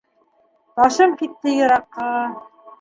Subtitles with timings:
[0.77, 2.11] Ташым китте йыраҡҡа.